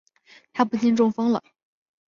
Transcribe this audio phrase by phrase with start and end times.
[0.51, 1.43] 她不幸中风了